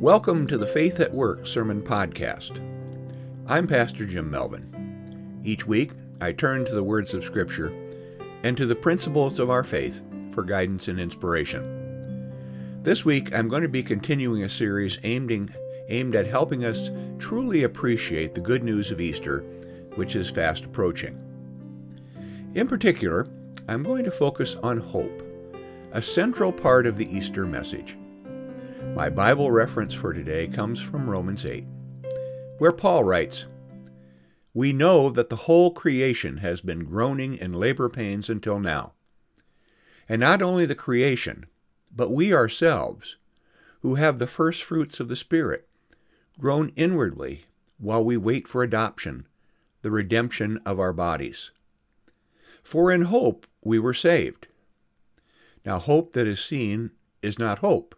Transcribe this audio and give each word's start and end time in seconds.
Welcome 0.00 0.46
to 0.46 0.56
the 0.56 0.64
Faith 0.64 0.98
at 1.00 1.12
Work 1.12 1.46
Sermon 1.46 1.82
Podcast. 1.82 2.58
I'm 3.46 3.66
Pastor 3.66 4.06
Jim 4.06 4.30
Melvin. 4.30 5.42
Each 5.44 5.66
week, 5.66 5.90
I 6.22 6.32
turn 6.32 6.64
to 6.64 6.74
the 6.74 6.82
words 6.82 7.12
of 7.12 7.22
Scripture 7.22 7.70
and 8.42 8.56
to 8.56 8.64
the 8.64 8.74
principles 8.74 9.38
of 9.38 9.50
our 9.50 9.62
faith 9.62 10.00
for 10.32 10.42
guidance 10.42 10.88
and 10.88 10.98
inspiration. 10.98 12.80
This 12.82 13.04
week, 13.04 13.34
I'm 13.34 13.50
going 13.50 13.60
to 13.60 13.68
be 13.68 13.82
continuing 13.82 14.42
a 14.42 14.48
series 14.48 14.98
aiming, 15.02 15.52
aimed 15.88 16.14
at 16.14 16.26
helping 16.26 16.64
us 16.64 16.88
truly 17.18 17.64
appreciate 17.64 18.34
the 18.34 18.40
good 18.40 18.64
news 18.64 18.90
of 18.90 19.02
Easter, 19.02 19.40
which 19.96 20.16
is 20.16 20.30
fast 20.30 20.64
approaching. 20.64 21.20
In 22.54 22.66
particular, 22.66 23.26
I'm 23.68 23.82
going 23.82 24.04
to 24.04 24.10
focus 24.10 24.54
on 24.62 24.78
hope, 24.78 25.22
a 25.92 26.00
central 26.00 26.52
part 26.52 26.86
of 26.86 26.96
the 26.96 27.14
Easter 27.14 27.44
message. 27.44 27.98
My 28.94 29.08
Bible 29.08 29.50
reference 29.50 29.94
for 29.94 30.12
today 30.12 30.46
comes 30.48 30.82
from 30.82 31.08
Romans 31.08 31.46
8, 31.46 31.64
where 32.58 32.72
Paul 32.72 33.04
writes, 33.04 33.46
We 34.52 34.72
know 34.72 35.10
that 35.10 35.30
the 35.30 35.36
whole 35.36 35.70
creation 35.70 36.38
has 36.38 36.60
been 36.60 36.84
groaning 36.84 37.36
in 37.36 37.52
labor 37.52 37.88
pains 37.88 38.28
until 38.28 38.58
now. 38.58 38.92
And 40.08 40.20
not 40.20 40.42
only 40.42 40.66
the 40.66 40.74
creation, 40.74 41.46
but 41.90 42.10
we 42.10 42.34
ourselves, 42.34 43.16
who 43.80 43.94
have 43.94 44.18
the 44.18 44.26
first 44.26 44.62
fruits 44.62 45.00
of 45.00 45.08
the 45.08 45.16
Spirit, 45.16 45.66
groan 46.38 46.72
inwardly 46.74 47.44
while 47.78 48.04
we 48.04 48.16
wait 48.16 48.46
for 48.46 48.62
adoption, 48.62 49.26
the 49.82 49.90
redemption 49.90 50.58
of 50.66 50.78
our 50.78 50.92
bodies. 50.92 51.52
For 52.62 52.90
in 52.90 53.02
hope 53.02 53.46
we 53.62 53.78
were 53.78 53.94
saved. 53.94 54.48
Now, 55.64 55.78
hope 55.78 56.12
that 56.12 56.26
is 56.26 56.44
seen 56.44 56.90
is 57.22 57.38
not 57.38 57.60
hope 57.60 57.94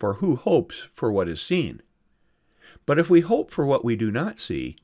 for 0.00 0.14
who 0.14 0.36
hopes 0.36 0.88
for 0.94 1.12
what 1.12 1.28
is 1.28 1.42
seen? 1.42 1.82
But 2.86 2.98
if 2.98 3.10
we 3.10 3.20
hope 3.20 3.50
for 3.50 3.66
what 3.66 3.84
we 3.84 3.94
do 3.94 4.10
not 4.10 4.38
see, 4.38 4.76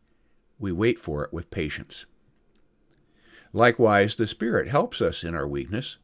we 0.59 0.71
wait 0.71 0.99
for 0.99 1.25
it 1.25 1.33
with 1.33 1.51
patience. 1.51 2.05
Likewise, 3.53 4.15
the 4.15 4.27
Spirit 4.27 4.69
helps 4.69 5.01
us 5.01 5.25
in 5.25 5.35
our 5.35 5.49
weakness, 5.49 5.97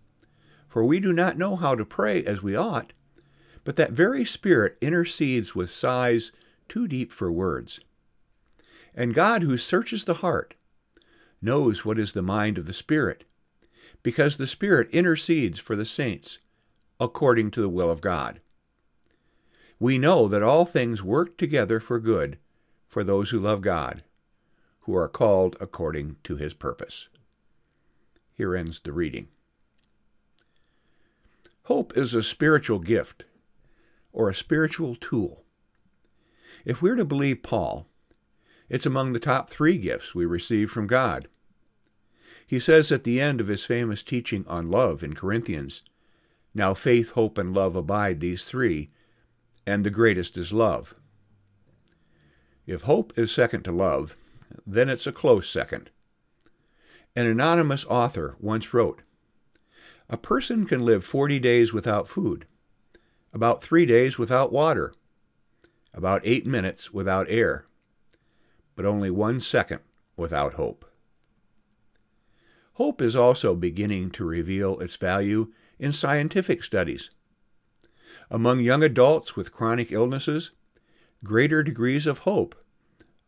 for 0.67 0.83
we 0.83 0.99
do 0.99 1.13
not 1.13 1.37
know 1.37 1.57
how 1.57 1.75
to 1.75 1.85
pray 1.85 2.25
as 2.25 2.43
we 2.43 2.57
ought, 2.57 2.95
but 3.65 3.77
that 3.77 3.93
very 3.93 4.25
Spirit 4.25 4.79
intercedes 4.81 5.55
with 5.55 5.71
sighs 5.71 6.33
too 6.67 6.89
deep 6.89 7.13
for 7.13 7.31
words. 7.31 7.81
And 8.95 9.13
God, 9.13 9.43
who 9.43 9.59
searches 9.59 10.05
the 10.05 10.15
heart, 10.15 10.55
knows 11.43 11.85
what 11.85 11.99
is 11.99 12.13
the 12.13 12.23
mind 12.23 12.57
of 12.57 12.67
the 12.67 12.73
Spirit, 12.73 13.25
because 14.03 14.39
the 14.39 14.47
Spirit 14.47 14.89
intercedes 14.91 15.59
for 15.59 15.77
the 15.77 15.85
saints 15.85 16.39
according 16.99 17.51
to 17.51 17.61
the 17.61 17.69
will 17.69 17.91
of 17.91 18.01
God 18.01 18.41
we 19.83 19.99
know 19.99 20.29
that 20.29 20.45
all 20.45 20.65
things 20.65 21.03
work 21.03 21.37
together 21.37 21.81
for 21.81 21.99
good 21.99 22.39
for 22.87 23.03
those 23.03 23.31
who 23.31 23.41
love 23.41 23.61
God, 23.61 24.05
who 24.83 24.95
are 24.95 25.09
called 25.09 25.57
according 25.59 26.15
to 26.23 26.37
his 26.37 26.55
purpose. 26.55 27.09
Here 28.33 28.55
ends 28.55 28.79
the 28.79 28.93
reading. 28.93 29.27
Hope 31.65 31.99
is 31.99 32.15
a 32.15 32.23
spiritual 32.23 32.79
gift 32.79 33.25
or 34.13 34.31
a 34.31 34.35
spiritual 34.37 34.95
tool. 34.95 35.43
If 36.65 36.81
we're 36.81 36.95
to 36.95 37.05
believe 37.05 37.43
Paul, 37.43 37.89
it's 38.69 38.87
among 38.87 39.15
the 39.15 39.19
top 39.19 39.51
three 39.51 39.79
gifts 39.79 40.15
we 40.15 40.25
receive 40.25 40.71
from 40.71 40.87
God. 40.87 41.27
He 42.47 42.61
says 42.61 42.93
at 42.93 43.03
the 43.03 43.21
end 43.21 43.41
of 43.41 43.49
his 43.49 43.67
famous 43.67 44.05
teaching 44.05 44.45
on 44.47 44.71
love 44.71 45.03
in 45.03 45.15
Corinthians, 45.15 45.83
Now 46.55 46.73
faith, 46.73 47.11
hope, 47.11 47.37
and 47.37 47.53
love 47.53 47.75
abide, 47.75 48.21
these 48.21 48.45
three, 48.45 48.93
and 49.67 49.85
the 49.85 49.91
greatest 49.91 50.37
is 50.37 50.53
love. 50.53 50.95
If 52.67 52.83
hope 52.83 53.13
is 53.17 53.33
second 53.33 53.65
to 53.65 53.73
love, 53.73 54.17
then 54.67 54.89
it's 54.89 55.07
a 55.07 55.13
close 55.13 55.49
second. 55.49 55.91
An 57.15 57.27
anonymous 57.27 57.85
author 57.87 58.37
once 58.41 58.73
wrote 58.73 59.03
A 60.09 60.17
person 60.17 60.67
can 60.67 60.85
live 60.85 61.05
40 61.05 61.39
days 61.39 61.73
without 61.73 62.09
food, 62.09 62.47
about 63.33 63.63
three 63.63 63.87
days 63.87 64.19
without 64.19 64.53
water, 64.53 64.93
about 65.93 66.23
eight 66.25 66.47
minutes 66.47 66.93
without 66.93 67.27
air, 67.29 67.67
but 68.75 68.87
only 68.87 69.11
one 69.11 69.41
second 69.41 69.81
without 70.17 70.55
hope. 70.55 70.85
Hope 72.75 73.03
is 73.03 73.15
also 73.15 73.55
beginning 73.55 74.11
to 74.13 74.25
reveal 74.25 74.79
its 74.81 74.97
value 74.97 75.53
in 75.79 75.93
scientific 75.93 76.65
studies. 76.65 77.11
Among 78.31 78.61
young 78.61 78.83
adults 78.83 79.37
with 79.37 79.53
chronic 79.53 79.93
illnesses, 79.93 80.51
greater 81.25 81.63
degrees 81.63 82.07
of 82.07 82.21
hope 82.21 82.55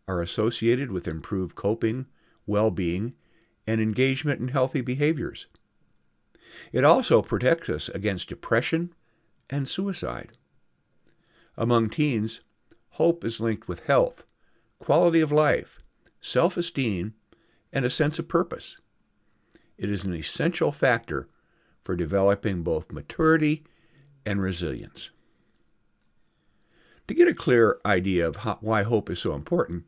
are 0.07 0.21
associated 0.21 0.91
with 0.91 1.09
improved 1.09 1.55
coping, 1.55 2.07
well 2.47 2.71
being, 2.71 3.15
and 3.67 3.81
engagement 3.81 4.41
in 4.41 4.49
healthy 4.49 4.81
behaviors. 4.81 5.47
It 6.73 6.85
also 6.85 7.23
protects 7.23 7.69
us 7.69 7.89
against 7.89 8.29
depression 8.29 8.95
and 9.51 9.69
suicide. 9.69 10.33
Among 11.57 11.89
teens, 11.89 12.41
hope 12.91 13.25
is 13.25 13.41
linked 13.41 13.69
with 13.69 13.87
health, 13.87 14.25
quality 14.79 15.21
of 15.21 15.33
life, 15.33 15.81
self 16.21 16.57
esteem, 16.57 17.15
and 17.73 17.85
a 17.85 17.91
sense 17.91 18.19
of 18.19 18.29
purpose. 18.29 18.77
It 19.77 19.91
is 19.91 20.05
an 20.05 20.15
essential 20.15 20.73
factor 20.73 21.29
for 21.83 21.97
developing 21.97 22.63
both 22.63 22.93
maturity 22.93 23.65
and 24.27 24.41
resilience. 24.41 25.11
To 27.09 27.15
get 27.15 27.29
a 27.29 27.35
clear 27.35 27.79
idea 27.85 28.27
of 28.27 28.37
how, 28.37 28.59
why 28.61 28.83
hope 28.83 29.11
is 29.11 29.19
so 29.19 29.35
important, 29.35 29.85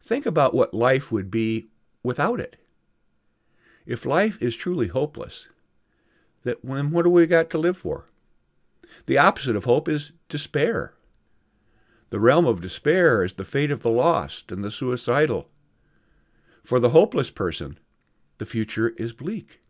think 0.00 0.26
about 0.26 0.54
what 0.54 0.74
life 0.74 1.12
would 1.12 1.30
be 1.30 1.68
without 2.02 2.40
it. 2.40 2.56
If 3.84 4.04
life 4.04 4.42
is 4.42 4.56
truly 4.56 4.88
hopeless, 4.88 5.48
that 6.42 6.58
then 6.64 6.90
what 6.90 7.02
do 7.02 7.10
we 7.10 7.26
got 7.26 7.50
to 7.50 7.58
live 7.58 7.76
for? 7.76 8.06
The 9.06 9.18
opposite 9.18 9.56
of 9.56 9.64
hope 9.64 9.88
is 9.88 10.12
despair. 10.28 10.94
The 12.10 12.20
realm 12.20 12.46
of 12.46 12.60
despair 12.60 13.24
is 13.24 13.34
the 13.34 13.44
fate 13.44 13.70
of 13.70 13.82
the 13.82 13.90
lost 13.90 14.50
and 14.52 14.62
the 14.64 14.70
suicidal. 14.70 15.48
For 16.62 16.80
the 16.80 16.90
hopeless 16.90 17.30
person, 17.30 17.78
the 18.38 18.46
future 18.46 18.90
is 18.96 19.12
bleak. 19.12 19.60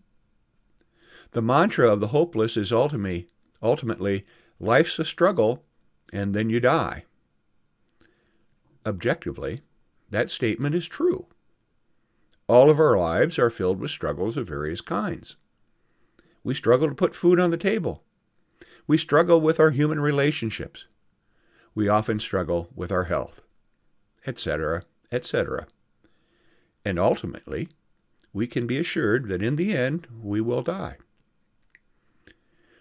The 1.33 1.43
mantra 1.43 1.91
of 1.91 2.01
the 2.01 2.09
hopeless 2.09 2.57
is 2.57 2.73
ultimately 2.73 3.27
Ultimately, 3.63 4.25
life's 4.59 4.99
a 4.99 5.05
struggle, 5.05 5.65
and 6.13 6.35
then 6.35 6.51
you 6.51 6.61
die. 6.61 7.05
Objectively, 8.85 9.63
that 10.11 10.31
statement 10.31 10.75
is 10.75 10.87
true. 10.87 11.27
All 12.49 12.71
of 12.71 12.79
our 12.79 12.97
lives 12.97 13.39
are 13.39 13.51
filled 13.51 13.81
with 13.81 13.91
struggles 13.91 14.37
of 14.37 14.47
various 14.47 14.81
kinds. 14.81 15.37
We 16.45 16.55
struggle 16.55 16.89
to 16.89 16.95
put 16.95 17.15
food 17.15 17.41
on 17.41 17.51
the 17.51 17.57
table. 17.57 18.05
We 18.87 18.99
struggle 18.99 19.41
with 19.41 19.59
our 19.59 19.71
human 19.71 19.99
relationships. 19.99 20.87
We 21.75 21.89
often 21.89 22.21
struggle 22.21 22.69
with 22.75 22.93
our 22.93 23.05
health, 23.05 23.41
etc., 24.27 24.85
etc. 25.11 25.67
And 26.85 27.01
ultimately, 27.01 27.69
we 28.33 28.47
can 28.47 28.69
be 28.69 28.79
assured 28.79 29.29
that 29.29 29.43
in 29.43 29.57
the 29.57 29.77
end 29.77 30.07
we 30.23 30.41
will 30.41 30.63
die. 30.63 30.99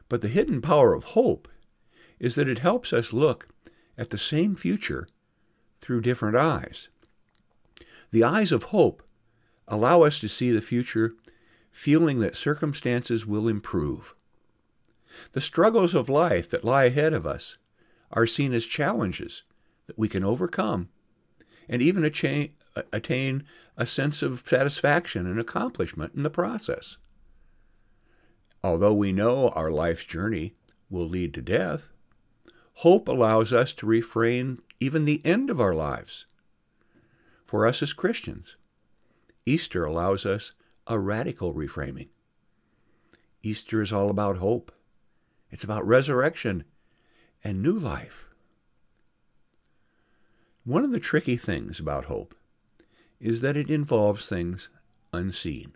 But 0.09 0.21
the 0.21 0.27
hidden 0.27 0.61
power 0.61 0.93
of 0.93 1.03
hope 1.03 1.47
is 2.19 2.35
that 2.35 2.47
it 2.47 2.59
helps 2.59 2.93
us 2.93 3.13
look 3.13 3.47
at 3.97 4.09
the 4.09 4.17
same 4.17 4.55
future 4.55 5.07
through 5.81 6.01
different 6.01 6.35
eyes. 6.35 6.89
The 8.11 8.23
eyes 8.23 8.51
of 8.51 8.65
hope 8.65 9.03
allow 9.67 10.03
us 10.03 10.19
to 10.19 10.29
see 10.29 10.51
the 10.51 10.61
future 10.61 11.15
feeling 11.71 12.19
that 12.19 12.35
circumstances 12.35 13.25
will 13.25 13.47
improve. 13.47 14.13
The 15.31 15.41
struggles 15.41 15.93
of 15.93 16.09
life 16.09 16.49
that 16.49 16.63
lie 16.63 16.85
ahead 16.85 17.13
of 17.13 17.25
us 17.25 17.57
are 18.11 18.27
seen 18.27 18.53
as 18.53 18.65
challenges 18.65 19.43
that 19.87 19.97
we 19.97 20.07
can 20.07 20.23
overcome 20.23 20.89
and 21.67 21.81
even 21.81 22.05
attain 22.05 23.43
a 23.77 23.85
sense 23.85 24.21
of 24.21 24.43
satisfaction 24.45 25.25
and 25.25 25.39
accomplishment 25.39 26.13
in 26.15 26.23
the 26.23 26.29
process. 26.29 26.97
Although 28.65 28.95
we 28.95 29.11
know 29.11 29.49
our 29.49 29.69
life's 29.69 30.05
journey 30.05 30.55
will 30.89 31.07
lead 31.07 31.35
to 31.35 31.41
death, 31.43 31.91
hope 32.77 33.07
allows 33.07 33.53
us 33.53 33.73
to 33.73 33.85
refrain 33.85 34.59
even 34.79 35.05
the 35.05 35.21
end 35.23 35.51
of 35.51 35.61
our 35.61 35.75
lives. 35.75 36.25
For 37.45 37.67
us 37.67 37.83
as 37.83 37.93
Christians, 37.93 38.55
Easter 39.45 39.85
allows 39.85 40.25
us 40.25 40.53
a 40.87 40.97
radical 40.97 41.53
reframing. 41.53 42.07
Easter 43.43 43.83
is 43.83 43.93
all 43.93 44.09
about 44.09 44.37
hope. 44.37 44.71
It's 45.51 45.63
about 45.63 45.85
resurrection 45.85 46.63
and 47.43 47.61
new 47.61 47.77
life. 47.77 48.27
One 50.63 50.83
of 50.83 50.89
the 50.89 50.99
tricky 50.99 51.37
things 51.37 51.79
about 51.79 52.05
hope 52.05 52.33
is 53.19 53.41
that 53.41 53.57
it 53.57 53.69
involves 53.69 54.27
things 54.27 54.69
unseen. 55.13 55.75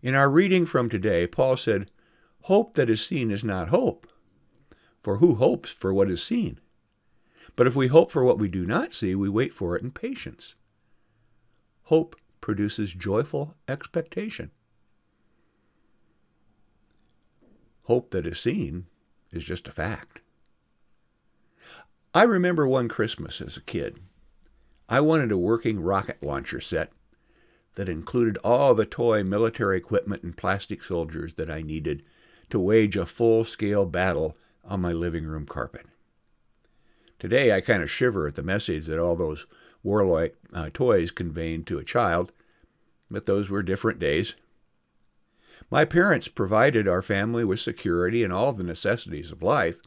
In 0.00 0.14
our 0.14 0.30
reading 0.30 0.64
from 0.64 0.88
today, 0.88 1.26
Paul 1.26 1.56
said, 1.56 1.90
Hope 2.42 2.74
that 2.74 2.88
is 2.88 3.04
seen 3.04 3.30
is 3.30 3.42
not 3.42 3.68
hope, 3.68 4.06
for 5.02 5.16
who 5.16 5.34
hopes 5.34 5.70
for 5.70 5.92
what 5.92 6.10
is 6.10 6.22
seen? 6.22 6.60
But 7.56 7.66
if 7.66 7.74
we 7.74 7.88
hope 7.88 8.12
for 8.12 8.24
what 8.24 8.38
we 8.38 8.48
do 8.48 8.64
not 8.64 8.92
see, 8.92 9.14
we 9.16 9.28
wait 9.28 9.52
for 9.52 9.76
it 9.76 9.82
in 9.82 9.90
patience. 9.90 10.54
Hope 11.84 12.14
produces 12.40 12.94
joyful 12.94 13.56
expectation. 13.66 14.52
Hope 17.84 18.10
that 18.12 18.26
is 18.26 18.38
seen 18.38 18.86
is 19.32 19.42
just 19.42 19.66
a 19.66 19.72
fact. 19.72 20.20
I 22.14 22.22
remember 22.22 22.68
one 22.68 22.88
Christmas 22.88 23.40
as 23.40 23.56
a 23.56 23.62
kid. 23.62 23.98
I 24.88 25.00
wanted 25.00 25.32
a 25.32 25.38
working 25.38 25.80
rocket 25.80 26.22
launcher 26.22 26.60
set 26.60 26.92
that 27.78 27.88
included 27.88 28.36
all 28.38 28.74
the 28.74 28.84
toy 28.84 29.22
military 29.22 29.76
equipment 29.76 30.24
and 30.24 30.36
plastic 30.36 30.82
soldiers 30.82 31.34
that 31.34 31.48
I 31.48 31.62
needed 31.62 32.02
to 32.50 32.58
wage 32.58 32.96
a 32.96 33.06
full 33.06 33.44
scale 33.44 33.86
battle 33.86 34.36
on 34.64 34.80
my 34.80 34.92
living 34.92 35.24
room 35.24 35.46
carpet. 35.46 35.86
Today, 37.20 37.54
I 37.54 37.60
kind 37.60 37.80
of 37.80 37.88
shiver 37.88 38.26
at 38.26 38.34
the 38.34 38.42
message 38.42 38.86
that 38.86 38.98
all 38.98 39.14
those 39.14 39.46
warlike 39.84 40.34
uh, 40.52 40.70
toys 40.74 41.12
conveyed 41.12 41.68
to 41.68 41.78
a 41.78 41.84
child, 41.84 42.32
but 43.08 43.26
those 43.26 43.48
were 43.48 43.62
different 43.62 44.00
days. 44.00 44.34
My 45.70 45.84
parents 45.84 46.26
provided 46.26 46.88
our 46.88 47.00
family 47.00 47.44
with 47.44 47.60
security 47.60 48.24
and 48.24 48.32
all 48.32 48.52
the 48.52 48.64
necessities 48.64 49.30
of 49.30 49.40
life, 49.40 49.78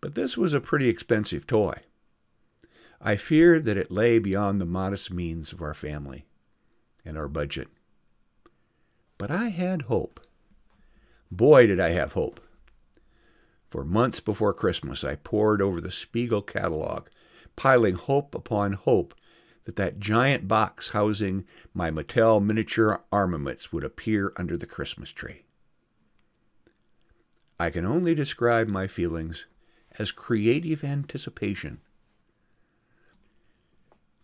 but 0.00 0.16
this 0.16 0.36
was 0.36 0.52
a 0.52 0.60
pretty 0.60 0.88
expensive 0.88 1.46
toy. 1.46 1.74
I 3.00 3.14
feared 3.14 3.66
that 3.66 3.76
it 3.76 3.92
lay 3.92 4.18
beyond 4.18 4.60
the 4.60 4.66
modest 4.66 5.12
means 5.12 5.52
of 5.52 5.62
our 5.62 5.74
family 5.74 6.24
and 7.08 7.16
our 7.16 7.26
budget. 7.26 7.68
But 9.16 9.30
I 9.30 9.48
had 9.48 9.82
hope. 9.82 10.20
Boy, 11.30 11.66
did 11.66 11.80
I 11.80 11.88
have 11.88 12.12
hope. 12.12 12.38
For 13.70 13.84
months 13.84 14.20
before 14.20 14.52
Christmas, 14.52 15.02
I 15.02 15.14
pored 15.16 15.62
over 15.62 15.80
the 15.80 15.90
Spiegel 15.90 16.42
catalog, 16.42 17.08
piling 17.56 17.94
hope 17.94 18.34
upon 18.34 18.74
hope 18.74 19.14
that 19.64 19.76
that 19.76 19.98
giant 19.98 20.46
box 20.48 20.88
housing 20.88 21.44
my 21.74 21.90
Mattel 21.90 22.42
miniature 22.42 23.02
armaments 23.10 23.72
would 23.72 23.84
appear 23.84 24.32
under 24.36 24.56
the 24.56 24.66
Christmas 24.66 25.10
tree. 25.10 25.42
I 27.58 27.70
can 27.70 27.84
only 27.84 28.14
describe 28.14 28.68
my 28.68 28.86
feelings 28.86 29.46
as 29.98 30.12
creative 30.12 30.84
anticipation. 30.84 31.80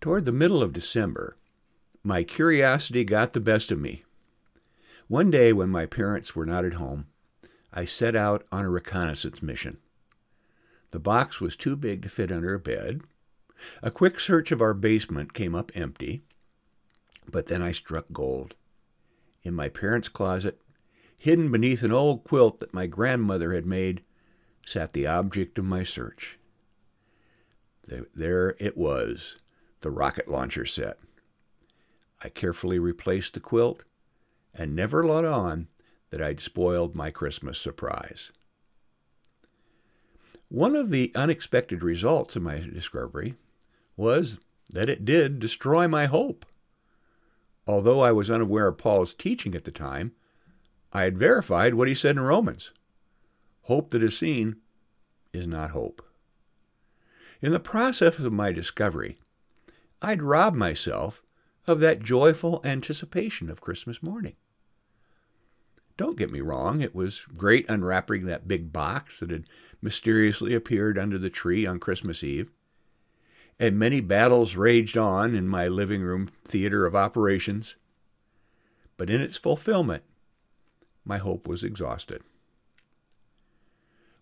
Toward 0.00 0.24
the 0.24 0.32
middle 0.32 0.62
of 0.62 0.72
December, 0.72 1.34
my 2.06 2.22
curiosity 2.22 3.02
got 3.02 3.32
the 3.32 3.40
best 3.40 3.72
of 3.72 3.80
me. 3.80 4.02
One 5.08 5.30
day, 5.30 5.54
when 5.54 5.70
my 5.70 5.86
parents 5.86 6.36
were 6.36 6.44
not 6.44 6.66
at 6.66 6.74
home, 6.74 7.06
I 7.72 7.86
set 7.86 8.14
out 8.14 8.46
on 8.52 8.64
a 8.66 8.70
reconnaissance 8.70 9.42
mission. 9.42 9.78
The 10.90 11.00
box 11.00 11.40
was 11.40 11.56
too 11.56 11.76
big 11.76 12.02
to 12.02 12.08
fit 12.10 12.30
under 12.30 12.52
a 12.54 12.58
bed. 12.60 13.00
A 13.82 13.90
quick 13.90 14.20
search 14.20 14.52
of 14.52 14.60
our 14.60 14.74
basement 14.74 15.32
came 15.32 15.54
up 15.54 15.72
empty, 15.74 16.22
but 17.30 17.46
then 17.46 17.62
I 17.62 17.72
struck 17.72 18.06
gold. 18.12 18.54
In 19.42 19.54
my 19.54 19.70
parents' 19.70 20.08
closet, 20.08 20.60
hidden 21.16 21.50
beneath 21.50 21.82
an 21.82 21.92
old 21.92 22.24
quilt 22.24 22.58
that 22.58 22.74
my 22.74 22.86
grandmother 22.86 23.54
had 23.54 23.66
made, 23.66 24.02
sat 24.66 24.92
the 24.92 25.06
object 25.06 25.58
of 25.58 25.64
my 25.64 25.82
search. 25.82 26.38
There 27.88 28.56
it 28.58 28.76
was, 28.76 29.36
the 29.80 29.90
rocket 29.90 30.28
launcher 30.28 30.66
set. 30.66 30.98
I 32.24 32.30
carefully 32.30 32.78
replaced 32.78 33.34
the 33.34 33.40
quilt 33.40 33.84
and 34.54 34.74
never 34.74 35.04
let 35.04 35.24
on 35.24 35.68
that 36.10 36.22
I'd 36.22 36.40
spoiled 36.40 36.96
my 36.96 37.10
Christmas 37.10 37.58
surprise. 37.58 38.32
One 40.48 40.74
of 40.74 40.90
the 40.90 41.12
unexpected 41.14 41.82
results 41.82 42.36
of 42.36 42.42
my 42.42 42.58
discovery 42.58 43.34
was 43.96 44.38
that 44.70 44.88
it 44.88 45.04
did 45.04 45.38
destroy 45.38 45.86
my 45.86 46.06
hope. 46.06 46.46
Although 47.66 48.00
I 48.00 48.12
was 48.12 48.30
unaware 48.30 48.68
of 48.68 48.78
Paul's 48.78 49.14
teaching 49.14 49.54
at 49.54 49.64
the 49.64 49.70
time, 49.70 50.12
I 50.92 51.02
had 51.02 51.18
verified 51.18 51.74
what 51.74 51.88
he 51.88 51.94
said 51.94 52.16
in 52.16 52.22
Romans 52.22 52.72
hope 53.62 53.90
that 53.90 54.02
is 54.02 54.16
seen 54.16 54.56
is 55.32 55.46
not 55.46 55.70
hope. 55.70 56.02
In 57.40 57.50
the 57.50 57.60
process 57.60 58.18
of 58.18 58.32
my 58.32 58.52
discovery, 58.52 59.18
I'd 60.02 60.22
robbed 60.22 60.56
myself 60.56 61.22
of 61.66 61.80
that 61.80 62.02
joyful 62.02 62.60
anticipation 62.64 63.50
of 63.50 63.60
Christmas 63.60 64.02
morning. 64.02 64.36
Don't 65.96 66.18
get 66.18 66.32
me 66.32 66.40
wrong, 66.40 66.80
it 66.80 66.94
was 66.94 67.24
great 67.36 67.68
unwrapping 67.70 68.26
that 68.26 68.48
big 68.48 68.72
box 68.72 69.20
that 69.20 69.30
had 69.30 69.44
mysteriously 69.80 70.54
appeared 70.54 70.98
under 70.98 71.18
the 71.18 71.30
tree 71.30 71.66
on 71.66 71.78
Christmas 71.78 72.24
Eve. 72.24 72.50
And 73.60 73.78
many 73.78 74.00
battles 74.00 74.56
raged 74.56 74.98
on 74.98 75.34
in 75.36 75.46
my 75.46 75.68
living 75.68 76.02
room 76.02 76.28
theater 76.44 76.84
of 76.86 76.96
operations. 76.96 77.76
But 78.96 79.08
in 79.08 79.20
its 79.20 79.36
fulfillment, 79.36 80.02
my 81.04 81.18
hope 81.18 81.46
was 81.46 81.62
exhausted. 81.62 82.22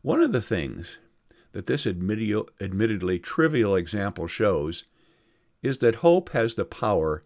One 0.03 0.21
of 0.21 0.33
the 0.33 0.43
things 0.43 0.99
that 1.53 1.67
this 1.67 1.87
admittedly 1.87 3.19
trivial 3.19 3.77
example 3.77 4.27
shows 4.27 4.85
is 5.63 5.79
that 5.79 5.97
hope 5.97 6.31
has 6.31 6.55
the 6.55 6.65
power 6.65 7.23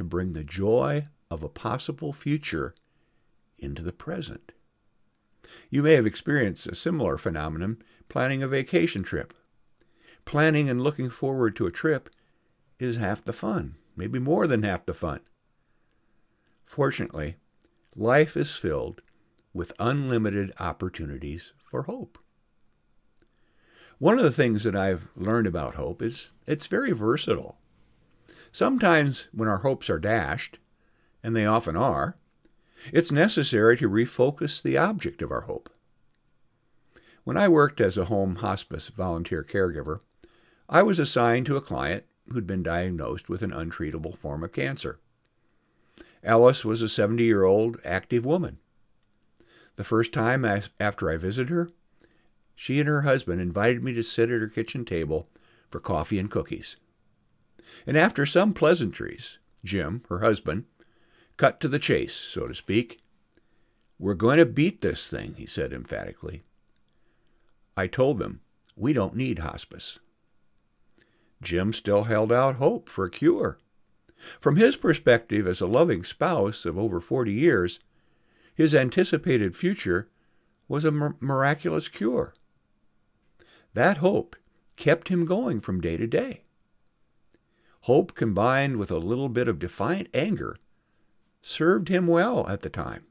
to 0.00 0.04
bring 0.04 0.32
the 0.32 0.42
joy 0.42 1.04
of 1.30 1.42
a 1.42 1.48
possible 1.48 2.12
future 2.12 2.74
into 3.58 3.82
the 3.82 3.92
present. 3.92 4.52
You 5.68 5.82
may 5.82 5.92
have 5.92 6.06
experienced 6.06 6.66
a 6.66 6.74
similar 6.74 7.16
phenomenon 7.16 7.78
planning 8.08 8.42
a 8.42 8.48
vacation 8.48 9.02
trip. 9.02 9.34
Planning 10.24 10.68
and 10.68 10.82
looking 10.82 11.10
forward 11.10 11.54
to 11.56 11.66
a 11.66 11.70
trip 11.70 12.10
is 12.78 12.96
half 12.96 13.24
the 13.24 13.32
fun, 13.32 13.76
maybe 13.96 14.18
more 14.18 14.46
than 14.46 14.62
half 14.62 14.86
the 14.86 14.94
fun. 14.94 15.20
Fortunately, 16.64 17.36
life 17.94 18.36
is 18.36 18.56
filled 18.56 19.02
with 19.52 19.72
unlimited 19.78 20.52
opportunities 20.60 21.52
for 21.58 21.82
hope. 21.82 22.18
One 23.98 24.16
of 24.16 24.24
the 24.24 24.30
things 24.30 24.64
that 24.64 24.74
I've 24.74 25.08
learned 25.14 25.46
about 25.46 25.74
hope 25.74 26.00
is 26.00 26.32
it's 26.46 26.68
very 26.68 26.92
versatile. 26.92 27.58
Sometimes 28.52 29.28
when 29.32 29.48
our 29.48 29.58
hopes 29.58 29.88
are 29.88 29.98
dashed, 29.98 30.58
and 31.22 31.36
they 31.36 31.46
often 31.46 31.76
are, 31.76 32.16
it's 32.92 33.12
necessary 33.12 33.76
to 33.76 33.88
refocus 33.88 34.60
the 34.60 34.76
object 34.76 35.22
of 35.22 35.30
our 35.30 35.42
hope. 35.42 35.68
When 37.24 37.36
I 37.36 37.48
worked 37.48 37.80
as 37.80 37.96
a 37.96 38.06
home 38.06 38.36
hospice 38.36 38.88
volunteer 38.88 39.44
caregiver, 39.44 40.00
I 40.68 40.82
was 40.82 40.98
assigned 40.98 41.46
to 41.46 41.56
a 41.56 41.60
client 41.60 42.04
who'd 42.28 42.46
been 42.46 42.62
diagnosed 42.62 43.28
with 43.28 43.42
an 43.42 43.50
untreatable 43.50 44.16
form 44.16 44.42
of 44.42 44.52
cancer. 44.52 44.98
Alice 46.24 46.64
was 46.64 46.82
a 46.82 46.88
70 46.88 47.22
year 47.22 47.44
old 47.44 47.78
active 47.84 48.24
woman. 48.24 48.58
The 49.76 49.84
first 49.84 50.12
time 50.12 50.44
after 50.44 51.10
I 51.10 51.16
visited 51.16 51.50
her, 51.50 51.70
she 52.54 52.78
and 52.78 52.88
her 52.88 53.02
husband 53.02 53.40
invited 53.40 53.82
me 53.82 53.94
to 53.94 54.02
sit 54.02 54.30
at 54.30 54.40
her 54.40 54.48
kitchen 54.48 54.84
table 54.84 55.28
for 55.70 55.80
coffee 55.80 56.18
and 56.18 56.30
cookies. 56.30 56.76
And 57.86 57.96
after 57.96 58.26
some 58.26 58.52
pleasantries, 58.52 59.38
Jim, 59.64 60.02
her 60.08 60.20
husband, 60.20 60.64
cut 61.36 61.60
to 61.60 61.68
the 61.68 61.78
chase, 61.78 62.14
so 62.14 62.46
to 62.46 62.54
speak. 62.54 63.00
We're 63.98 64.14
going 64.14 64.38
to 64.38 64.46
beat 64.46 64.80
this 64.80 65.08
thing, 65.08 65.34
he 65.36 65.46
said 65.46 65.72
emphatically. 65.72 66.42
I 67.76 67.86
told 67.86 68.18
them, 68.18 68.40
we 68.76 68.92
don't 68.92 69.16
need 69.16 69.40
hospice. 69.40 69.98
Jim 71.42 71.72
still 71.72 72.04
held 72.04 72.32
out 72.32 72.56
hope 72.56 72.88
for 72.88 73.04
a 73.04 73.10
cure. 73.10 73.58
From 74.38 74.56
his 74.56 74.76
perspective 74.76 75.46
as 75.46 75.60
a 75.60 75.66
loving 75.66 76.04
spouse 76.04 76.64
of 76.64 76.78
over 76.78 77.00
40 77.00 77.32
years, 77.32 77.80
his 78.54 78.74
anticipated 78.74 79.56
future 79.56 80.10
was 80.68 80.84
a 80.84 81.14
miraculous 81.20 81.88
cure. 81.88 82.34
That 83.74 83.98
hope 83.98 84.36
kept 84.76 85.08
him 85.08 85.24
going 85.24 85.60
from 85.60 85.80
day 85.80 85.96
to 85.96 86.06
day. 86.06 86.42
Hope 87.84 88.14
combined 88.14 88.76
with 88.76 88.90
a 88.90 88.98
little 88.98 89.28
bit 89.28 89.48
of 89.48 89.58
defiant 89.58 90.08
anger 90.12 90.56
served 91.42 91.88
him 91.88 92.06
well 92.06 92.46
at 92.48 92.60
the 92.60 92.68
time. 92.68 93.04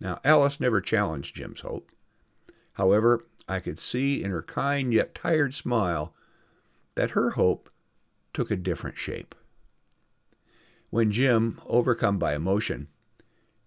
Now, 0.00 0.20
Alice 0.24 0.58
never 0.58 0.80
challenged 0.80 1.36
Jim's 1.36 1.60
hope. 1.60 1.92
However, 2.74 3.26
I 3.48 3.60
could 3.60 3.78
see 3.78 4.22
in 4.22 4.30
her 4.30 4.42
kind 4.42 4.92
yet 4.92 5.14
tired 5.14 5.52
smile 5.54 6.14
that 6.94 7.10
her 7.10 7.30
hope 7.30 7.70
took 8.32 8.50
a 8.50 8.56
different 8.56 8.98
shape. 8.98 9.34
When 10.90 11.12
Jim, 11.12 11.60
overcome 11.66 12.18
by 12.18 12.34
emotion, 12.34 12.88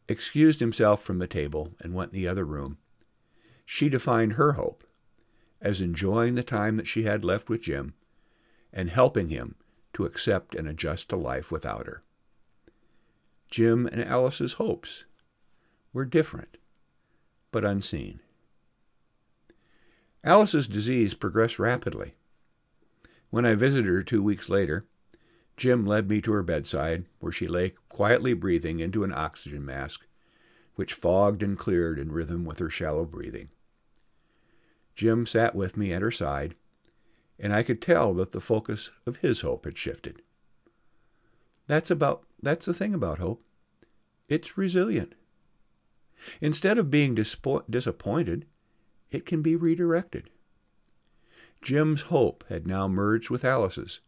excused 0.07 0.59
himself 0.59 1.03
from 1.03 1.19
the 1.19 1.27
table 1.27 1.73
and 1.79 1.93
went 1.93 2.11
in 2.11 2.19
the 2.19 2.27
other 2.27 2.45
room, 2.45 2.77
she 3.65 3.89
defined 3.89 4.33
her 4.33 4.53
hope 4.53 4.83
as 5.61 5.81
enjoying 5.81 6.35
the 6.35 6.43
time 6.43 6.77
that 6.77 6.87
she 6.87 7.03
had 7.03 7.23
left 7.23 7.49
with 7.49 7.61
Jim 7.61 7.93
and 8.73 8.89
helping 8.89 9.29
him 9.29 9.55
to 9.95 10.05
accept 10.05 10.53
and 10.53 10.67
adjust 10.67 11.09
to 11.09 11.15
life 11.15 11.51
without 11.51 11.87
her. 11.87 12.03
Jim 13.49 13.87
and 13.87 14.03
Alice's 14.03 14.53
hopes 14.53 15.05
were 15.93 16.05
different, 16.05 16.57
but 17.51 17.65
unseen. 17.65 18.19
Alice's 20.23 20.67
disease 20.67 21.13
progressed 21.13 21.59
rapidly. 21.59 22.11
When 23.29 23.45
I 23.45 23.55
visited 23.55 23.85
her 23.85 24.03
two 24.03 24.21
weeks 24.21 24.49
later, 24.49 24.85
Jim 25.55 25.85
led 25.85 26.09
me 26.09 26.19
to 26.21 26.33
her 26.33 26.43
bedside, 26.43 27.05
where 27.19 27.31
she 27.31 27.47
lay 27.47 27.73
quietly 27.87 28.33
breathing 28.33 28.81
into 28.81 29.05
an 29.05 29.13
oxygen 29.13 29.65
mask, 29.65 30.05
which 30.75 30.93
fogged 30.93 31.41
and 31.41 31.57
cleared 31.57 31.97
in 31.97 32.11
rhythm 32.11 32.43
with 32.43 32.59
her 32.59 32.69
shallow 32.69 33.05
breathing. 33.05 33.47
Jim 34.95 35.25
sat 35.25 35.55
with 35.55 35.77
me 35.77 35.93
at 35.93 36.01
her 36.01 36.11
side, 36.11 36.55
and 37.39 37.53
I 37.53 37.63
could 37.63 37.81
tell 37.81 38.13
that 38.15 38.31
the 38.31 38.39
focus 38.39 38.91
of 39.05 39.17
his 39.17 39.41
hope 39.41 39.65
had 39.65 39.77
shifted. 39.77 40.21
That's 41.67 41.91
about 41.91 42.23
that's 42.41 42.65
the 42.65 42.73
thing 42.73 42.93
about 42.93 43.19
hope. 43.19 43.43
It's 44.29 44.57
resilient. 44.57 45.15
Instead 46.41 46.77
of 46.77 46.91
being 46.91 47.15
disappointed, 47.15 48.45
it 49.11 49.25
can 49.25 49.41
be 49.41 49.55
redirected. 49.55 50.29
Jim's 51.61 52.03
hope 52.03 52.43
had 52.49 52.67
now 52.67 52.87
merged 52.87 53.29
with 53.29 53.45
Alice's, 53.45 53.99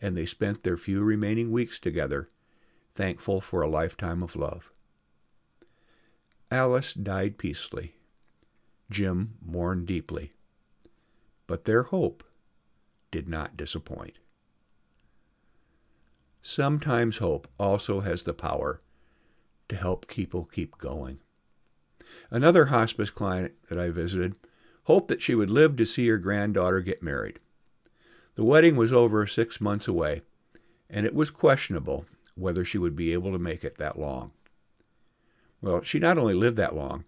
and 0.00 0.16
they 0.16 0.26
spent 0.26 0.62
their 0.62 0.76
few 0.76 1.02
remaining 1.02 1.50
weeks 1.50 1.78
together, 1.78 2.28
thankful 2.94 3.40
for 3.40 3.62
a 3.62 3.68
lifetime 3.68 4.22
of 4.22 4.36
love. 4.36 4.70
Alice 6.50 6.94
died 6.94 7.38
peacefully. 7.38 7.96
Jim 8.90 9.34
mourned 9.44 9.86
deeply. 9.86 10.32
But 11.46 11.64
their 11.64 11.84
hope 11.84 12.24
did 13.10 13.28
not 13.28 13.56
disappoint. 13.56 14.18
Sometimes 16.42 17.18
hope 17.18 17.48
also 17.58 18.00
has 18.00 18.22
the 18.22 18.34
power 18.34 18.80
to 19.68 19.76
help 19.76 20.06
people 20.06 20.44
keep 20.44 20.78
going. 20.78 21.18
Another 22.30 22.66
hospice 22.66 23.10
client 23.10 23.52
that 23.68 23.78
I 23.78 23.90
visited 23.90 24.36
hoped 24.84 25.08
that 25.08 25.22
she 25.22 25.34
would 25.34 25.50
live 25.50 25.76
to 25.76 25.86
see 25.86 26.06
her 26.08 26.18
granddaughter 26.18 26.80
get 26.80 27.02
married. 27.02 27.38
The 28.36 28.44
wedding 28.44 28.76
was 28.76 28.92
over 28.92 29.26
six 29.26 29.60
months 29.60 29.88
away, 29.88 30.20
and 30.88 31.04
it 31.04 31.14
was 31.14 31.30
questionable 31.30 32.04
whether 32.36 32.64
she 32.64 32.78
would 32.78 32.94
be 32.94 33.12
able 33.12 33.32
to 33.32 33.38
make 33.38 33.64
it 33.64 33.78
that 33.78 33.98
long. 33.98 34.30
Well, 35.60 35.82
she 35.82 35.98
not 35.98 36.18
only 36.18 36.34
lived 36.34 36.58
that 36.58 36.76
long, 36.76 37.04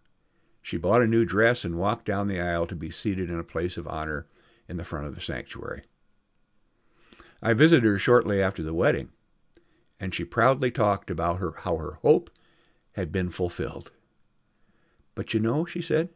she 0.62 0.76
bought 0.76 1.02
a 1.02 1.06
new 1.06 1.24
dress 1.24 1.64
and 1.64 1.78
walked 1.78 2.06
down 2.06 2.28
the 2.28 2.40
aisle 2.40 2.66
to 2.66 2.74
be 2.74 2.90
seated 2.90 3.30
in 3.30 3.38
a 3.38 3.44
place 3.44 3.76
of 3.76 3.86
honor 3.86 4.26
in 4.68 4.76
the 4.76 4.84
front 4.84 5.06
of 5.06 5.14
the 5.14 5.20
sanctuary. 5.20 5.82
I 7.42 7.52
visited 7.52 7.84
her 7.84 7.98
shortly 7.98 8.42
after 8.42 8.62
the 8.62 8.74
wedding, 8.74 9.10
and 10.00 10.14
she 10.14 10.24
proudly 10.24 10.70
talked 10.70 11.10
about 11.10 11.38
her, 11.38 11.52
how 11.60 11.76
her 11.76 11.98
hope 12.02 12.30
had 12.92 13.12
been 13.12 13.30
fulfilled. 13.30 13.92
But 15.14 15.34
you 15.34 15.40
know, 15.40 15.64
she 15.64 15.80
said, 15.80 16.10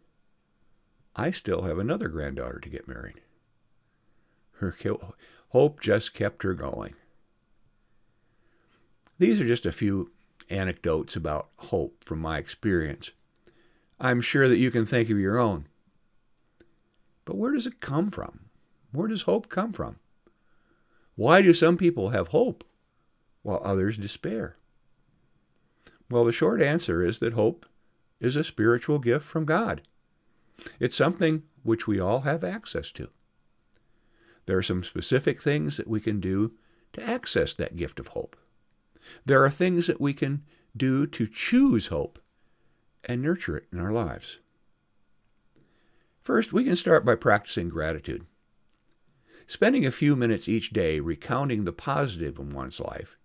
I 1.15 1.31
still 1.31 1.63
have 1.63 1.79
another 1.79 2.09
granddaughter 2.09 2.59
to 2.61 2.69
get 2.69 2.89
married. 2.89 3.21
Her 4.53 4.75
hope 5.49 5.81
just 5.81 6.15
kept 6.15 6.43
her 6.43 6.55
going. 6.55 6.95
These 9.19 9.41
are 9.41 9.47
just 9.47 9.67
a 9.67 9.73
few 9.73 10.11
anecdotes 10.51 11.15
about 11.17 11.49
hope 11.57 12.03
from 12.05 12.19
my 12.19 12.39
experience. 12.39 13.11
I'm 14.01 14.21
sure 14.21 14.49
that 14.49 14.59
you 14.59 14.71
can 14.71 14.87
think 14.87 15.11
of 15.11 15.19
your 15.19 15.39
own. 15.39 15.67
But 17.25 17.37
where 17.37 17.53
does 17.53 17.67
it 17.67 17.81
come 17.81 18.11
from? 18.11 18.47
Where 18.93 19.09
does 19.09 19.23
hope 19.23 19.49
come 19.49 19.73
from? 19.73 19.97
Why 21.15 21.43
do 21.43 21.55
some 21.55 21.77
people 21.77 22.11
have 22.11 22.29
hope 22.29 22.65
while 23.43 23.61
others 23.63 23.99
despair? 23.99 24.57
Well, 26.11 26.25
the 26.25 26.33
short 26.33 26.61
answer 26.61 27.03
is 27.03 27.19
that 27.21 27.33
hope 27.33 27.67
is 28.21 28.37
a 28.37 28.45
spiritual 28.45 28.99
gift 28.99 29.25
from 29.25 29.45
God. 29.45 29.83
It's 30.79 30.97
something 30.97 31.43
which 31.63 31.87
we 31.87 31.99
all 31.99 32.21
have 32.21 32.45
access 32.45 32.91
to. 32.93 33.09
There 34.47 34.59
are 34.59 34.63
some 34.63 34.83
specific 34.83 35.41
things 35.41 35.77
that 35.77 35.89
we 35.89 36.01
can 36.01 36.21
do 36.21 36.53
to 36.93 37.03
access 37.03 37.55
that 37.55 37.77
gift 37.77 38.01
of 38.01 38.09
hope. 38.09 38.37
There 39.25 39.45
are 39.45 39.51
things 39.51 39.87
that 39.87 40.01
we 40.01 40.13
can 40.13 40.43
do 40.77 41.07
to 41.07 41.27
choose 41.27 41.89
hope 41.89 42.19
and 43.05 43.23
nurture 43.23 43.57
it 43.57 43.67
in 43.73 43.81
our 43.81 43.93
lives. 43.93 44.39
First, 46.23 46.53
we 46.53 46.65
can 46.65 46.77
start 46.77 47.05
by 47.05 47.17
practicing 47.17 47.69
gratitude. 47.69 48.27
Spending 49.49 49.85
a 49.85 49.91
few 49.91 50.15
minutes 50.15 50.49
each 50.49 50.71
day 50.71 51.01
recounting 51.01 51.65
the 51.65 51.73
positive 51.73 52.39
in 52.39 52.51
one's 52.51 52.79
life, 52.79 53.17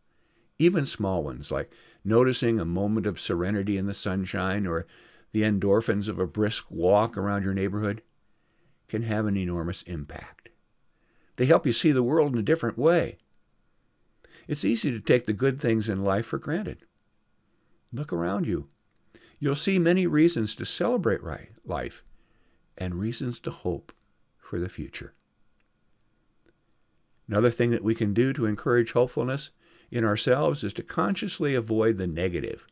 even 0.58 0.86
small 0.86 1.24
ones 1.24 1.52
like 1.52 1.72
noticing 2.04 2.60
a 2.60 2.66
moment 2.66 3.06
of 3.06 3.20
serenity 3.20 3.78
in 3.78 3.86
the 3.86 3.94
sunshine 3.94 4.66
or 4.66 4.88
the 5.32 5.44
endorphins 5.44 6.08
of 6.08 6.18
a 6.18 6.26
brisk 6.26 6.66
walk 6.72 7.16
around 7.16 7.44
your 7.44 7.54
neighborhood, 7.54 8.02
can 8.88 9.04
have 9.04 9.28
an 9.28 9.38
enormous 9.38 9.84
impact. 9.84 10.50
They 11.36 11.46
help 11.46 11.68
you 11.68 11.74
see 11.74 11.92
the 11.92 12.02
world 12.02 12.34
in 12.34 12.40
a 12.40 12.44
different 12.44 12.80
way. 12.80 13.20
It's 14.48 14.66
easy 14.66 14.92
to 14.92 15.00
take 15.00 15.26
the 15.26 15.34
good 15.34 15.62
things 15.62 15.88
in 15.88 16.02
life 16.02 16.26
for 16.26 16.40
granted. 16.40 16.80
Look 17.94 18.12
around 18.12 18.48
you. 18.48 18.70
You'll 19.40 19.56
see 19.56 19.78
many 19.78 20.08
reasons 20.08 20.56
to 20.56 20.66
celebrate 20.66 21.22
life 21.64 22.04
and 22.78 22.96
reasons 22.96 23.40
to 23.42 23.52
hope 23.52 23.92
for 24.38 24.60
the 24.60 24.70
future. 24.70 25.14
Another 27.28 27.50
thing 27.50 27.72
that 27.72 27.84
we 27.84 27.96
can 27.96 28.14
do 28.14 28.32
to 28.34 28.46
encourage 28.46 28.94
hopefulness 28.94 29.50
in 29.92 30.06
ourselves 30.06 30.64
is 30.64 30.74
to 30.74 30.84
consciously 30.84 31.56
avoid 31.56 31.98
the 31.98 32.08
negative. 32.08 32.66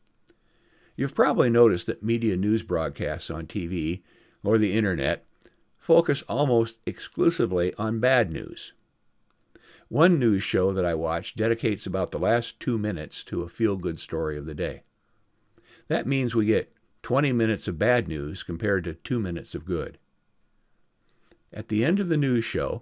You've 0.95 1.15
probably 1.15 1.49
noticed 1.49 1.87
that 1.87 2.03
media 2.03 2.37
news 2.37 2.63
broadcasts 2.63 3.29
on 3.29 3.43
TV 3.43 4.01
or 4.43 4.57
the 4.57 4.77
internet 4.77 5.25
focus 5.77 6.23
almost 6.29 6.77
exclusively 6.85 7.73
on 7.77 7.99
bad 7.99 8.31
news. 8.31 8.73
One 9.87 10.17
news 10.17 10.41
show 10.41 10.73
that 10.73 10.85
I 10.85 10.95
watch 10.95 11.35
dedicates 11.35 11.85
about 11.85 12.11
the 12.11 12.17
last 12.17 12.59
two 12.59 12.77
minutes 12.77 13.23
to 13.25 13.43
a 13.43 13.49
feel 13.49 13.75
good 13.75 13.99
story 13.99 14.37
of 14.37 14.45
the 14.45 14.55
day. 14.55 14.83
That 15.87 16.07
means 16.07 16.33
we 16.33 16.47
get 16.47 16.73
20 17.05 17.33
minutes 17.33 17.67
of 17.67 17.77
bad 17.77 18.07
news 18.07 18.41
compared 18.41 18.83
to 18.83 18.95
two 18.95 19.19
minutes 19.19 19.53
of 19.53 19.63
good. 19.63 19.99
At 21.53 21.67
the 21.67 21.85
end 21.85 21.99
of 21.99 22.07
the 22.07 22.17
news 22.17 22.43
show, 22.43 22.81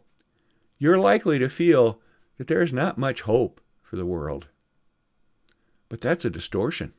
you're 0.78 0.98
likely 0.98 1.38
to 1.40 1.50
feel 1.50 2.00
that 2.38 2.48
there 2.48 2.64
is 2.64 2.72
not 2.72 2.98
much 2.98 3.24
hope 3.24 3.60
for 3.82 3.98
the 3.98 4.06
world. 4.06 4.48
But 5.90 6.00
that's 6.00 6.24
a 6.24 6.30
distortion. 6.30 6.94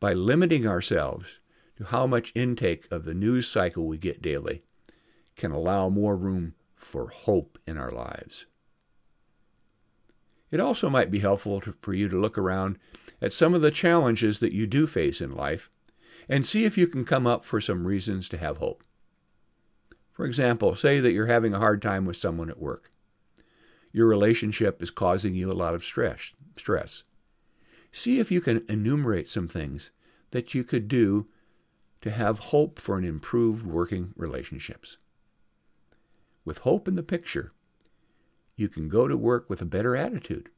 By 0.00 0.14
limiting 0.14 0.66
ourselves 0.66 1.40
to 1.76 1.84
how 1.84 2.06
much 2.06 2.32
intake 2.34 2.90
of 2.90 3.04
the 3.04 3.12
news 3.12 3.46
cycle 3.46 3.86
we 3.86 3.98
get 3.98 4.22
daily 4.22 4.62
can 5.36 5.52
allow 5.52 5.90
more 5.90 6.16
room 6.16 6.54
for 6.74 7.08
hope 7.08 7.58
in 7.66 7.76
our 7.76 7.90
lives. 7.90 8.46
It 10.50 10.58
also 10.58 10.88
might 10.88 11.10
be 11.10 11.18
helpful 11.18 11.60
to, 11.60 11.74
for 11.82 11.92
you 11.92 12.08
to 12.08 12.18
look 12.18 12.38
around 12.38 12.78
at 13.20 13.34
some 13.34 13.52
of 13.52 13.60
the 13.60 13.70
challenges 13.70 14.38
that 14.38 14.54
you 14.54 14.66
do 14.66 14.86
face 14.86 15.20
in 15.20 15.30
life 15.30 15.68
and 16.28 16.46
see 16.46 16.64
if 16.64 16.78
you 16.78 16.86
can 16.86 17.04
come 17.04 17.26
up 17.26 17.44
for 17.44 17.60
some 17.60 17.86
reasons 17.86 18.28
to 18.28 18.38
have 18.38 18.58
hope. 18.58 18.82
For 20.12 20.26
example, 20.26 20.74
say 20.74 21.00
that 21.00 21.12
you're 21.12 21.26
having 21.26 21.54
a 21.54 21.58
hard 21.58 21.82
time 21.82 22.04
with 22.04 22.16
someone 22.16 22.50
at 22.50 22.60
work. 22.60 22.90
Your 23.92 24.06
relationship 24.06 24.82
is 24.82 24.90
causing 24.90 25.34
you 25.34 25.50
a 25.50 25.54
lot 25.54 25.74
of 25.74 25.84
stress. 25.84 26.32
stress. 26.56 27.02
See 27.90 28.20
if 28.20 28.30
you 28.30 28.40
can 28.40 28.64
enumerate 28.68 29.28
some 29.28 29.48
things 29.48 29.90
that 30.30 30.54
you 30.54 30.64
could 30.64 30.88
do 30.88 31.28
to 32.00 32.10
have 32.10 32.38
hope 32.38 32.78
for 32.78 32.98
an 32.98 33.04
improved 33.04 33.64
working 33.64 34.12
relationships. 34.16 34.96
With 36.44 36.58
hope 36.58 36.88
in 36.88 36.96
the 36.96 37.02
picture, 37.02 37.52
you 38.56 38.68
can 38.68 38.88
go 38.88 39.06
to 39.08 39.16
work 39.16 39.48
with 39.48 39.62
a 39.62 39.66
better 39.66 39.94
attitude 39.94 40.50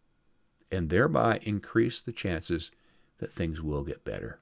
and 0.71 0.89
thereby 0.89 1.41
increase 1.43 2.01
the 2.01 2.13
chances 2.13 2.71
that 3.19 3.31
things 3.31 3.61
will 3.61 3.85
get 3.85 4.05
better. 4.05 4.41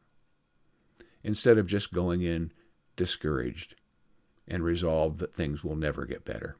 Instead 1.24 1.58
of 1.58 1.66
just 1.66 1.92
going 1.92 2.22
in 2.22 2.52
discouraged 2.96 3.74
and 4.48 4.64
resolved 4.64 5.18
that 5.18 5.34
things 5.34 5.62
will 5.62 5.76
never 5.76 6.04
get 6.04 6.24
better. 6.24 6.56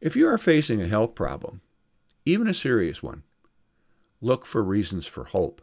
If 0.00 0.16
you 0.16 0.26
are 0.28 0.38
facing 0.38 0.80
a 0.80 0.88
health 0.88 1.14
problem, 1.14 1.60
even 2.24 2.46
a 2.46 2.54
serious 2.54 3.02
one, 3.02 3.24
look 4.20 4.46
for 4.46 4.62
reasons 4.62 5.06
for 5.06 5.24
hope. 5.24 5.62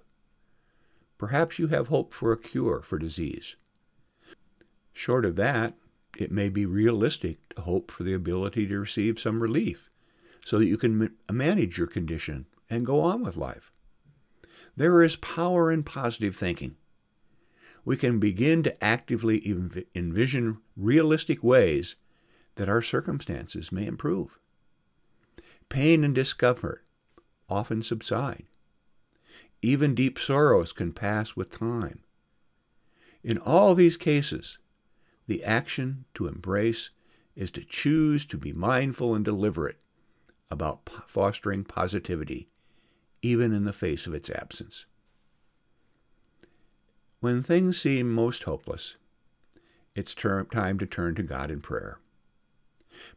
Perhaps 1.18 1.58
you 1.58 1.68
have 1.68 1.88
hope 1.88 2.14
for 2.14 2.32
a 2.32 2.38
cure 2.38 2.82
for 2.82 3.00
disease. 3.00 3.56
Short 4.94 5.26
of 5.26 5.36
that, 5.38 5.76
it 6.18 6.32
may 6.32 6.50
be 6.50 6.66
realistic 6.66 7.38
to 7.56 7.62
hope 7.62 7.92
for 7.92 8.04
the 8.04 8.14
ability 8.14 8.68
to 8.68 8.80
receive 8.80 9.20
some 9.20 9.42
relief 9.42 9.90
so 10.46 10.60
that 10.60 10.68
you 10.68 10.78
can 10.78 11.12
manage 11.32 11.78
your 11.78 11.88
condition 11.88 12.46
and 12.70 12.86
go 12.86 13.02
on 13.02 13.24
with 13.24 13.38
life. 13.38 13.72
There 14.76 15.02
is 15.02 15.16
power 15.16 15.72
in 15.72 15.84
positive 15.84 16.36
thinking. 16.36 16.76
We 17.86 17.96
can 17.96 18.20
begin 18.20 18.64
to 18.64 18.84
actively 18.84 19.42
envision 19.96 20.58
realistic 20.76 21.44
ways 21.44 21.96
that 22.56 22.68
our 22.68 22.82
circumstances 22.82 23.72
may 23.72 23.86
improve. 23.86 24.40
Pain 25.70 26.04
and 26.04 26.16
discomfort 26.16 26.84
often 27.48 27.84
subside. 27.84 28.46
Even 29.62 29.94
deep 29.96 30.18
sorrows 30.18 30.74
can 30.74 30.94
pass 30.94 31.36
with 31.36 31.52
time. 31.52 32.02
In 33.24 33.38
all 33.38 33.76
these 33.76 33.98
cases, 33.98 34.58
the 35.28 35.44
action 35.44 36.06
to 36.16 36.28
embrace 36.28 36.90
is 37.36 37.52
to 37.52 37.64
choose 37.64 38.26
to 38.26 38.38
be 38.38 38.54
mindful 38.54 39.14
and 39.14 39.26
deliberate 39.26 39.80
about 40.50 40.90
fostering 41.08 41.64
positivity, 41.64 42.48
even 43.22 43.52
in 43.52 43.64
the 43.64 43.74
face 43.74 44.08
of 44.08 44.14
its 44.14 44.30
absence. 44.30 44.86
When 47.26 47.42
things 47.42 47.82
seem 47.82 48.14
most 48.14 48.44
hopeless, 48.44 48.98
it's 49.96 50.14
time 50.14 50.78
to 50.78 50.86
turn 50.86 51.16
to 51.16 51.24
God 51.24 51.50
in 51.50 51.60
prayer. 51.60 51.98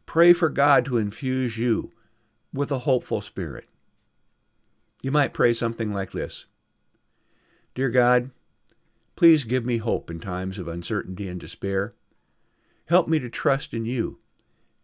Pray 0.07 0.33
for 0.33 0.49
God 0.49 0.83
to 0.85 0.97
infuse 0.97 1.59
you 1.59 1.91
with 2.51 2.71
a 2.71 2.79
hopeful 2.79 3.21
spirit. 3.21 3.67
You 5.03 5.11
might 5.11 5.31
pray 5.31 5.53
something 5.53 5.93
like 5.93 6.09
this 6.09 6.47
Dear 7.75 7.91
God, 7.91 8.31
please 9.15 9.43
give 9.43 9.63
me 9.63 9.77
hope 9.77 10.09
in 10.09 10.19
times 10.19 10.57
of 10.57 10.67
uncertainty 10.67 11.27
and 11.27 11.39
despair. 11.39 11.93
Help 12.87 13.07
me 13.07 13.19
to 13.19 13.29
trust 13.29 13.75
in 13.75 13.85
you 13.85 14.17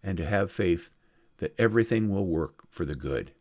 and 0.04 0.20
to 0.20 0.26
have 0.28 0.52
faith 0.52 0.92
that 1.38 1.56
everything 1.58 2.10
will 2.10 2.28
work 2.28 2.68
for 2.70 2.86
the 2.86 2.94
good. 2.94 3.32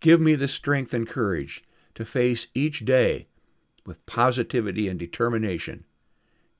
Give 0.00 0.20
me 0.20 0.34
the 0.34 0.46
strength 0.46 0.92
and 0.92 1.08
courage 1.08 1.64
to 1.94 2.04
face 2.04 2.48
each 2.52 2.84
day 2.84 3.28
with 3.86 4.04
positivity 4.06 4.88
and 4.88 4.98
determination, 4.98 5.84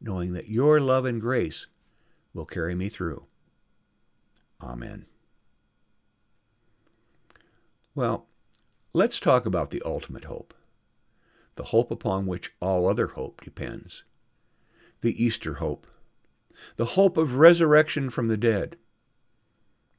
knowing 0.01 0.33
that 0.33 0.49
your 0.49 0.81
love 0.81 1.05
and 1.05 1.21
grace 1.21 1.67
will 2.33 2.47
carry 2.47 2.75
me 2.75 2.89
through. 2.89 3.27
Amen. 4.63 5.07
Well, 7.95 8.27
let's 8.93 9.19
talk 9.19 9.47
about 9.47 9.71
the 9.71 9.83
ultimate 9.85 10.25
hope, 10.25 10.55
the 11.57 11.65
hope 11.65 11.91
upon 11.91 12.27
which 12.27 12.53
all 12.61 12.89
other 12.89 13.09
hope 13.09 13.43
depends, 13.43 14.05
the 15.01 15.23
Easter 15.23 15.55
hope, 15.55 15.87
the 16.77 16.85
hope 16.85 17.17
of 17.17 17.37
resurrection 17.37 18.11
from 18.11 18.29
the 18.29 18.37
dead. 18.37 18.77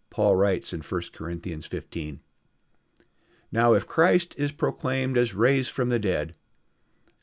Paul 0.09 0.35
writes 0.35 0.73
in 0.73 0.81
1 0.81 1.01
Corinthians 1.13 1.67
15 1.67 2.19
Now, 3.51 3.73
if 3.73 3.85
Christ 3.85 4.33
is 4.37 4.51
proclaimed 4.51 5.17
as 5.17 5.33
raised 5.33 5.71
from 5.71 5.89
the 5.89 5.99
dead, 5.99 6.35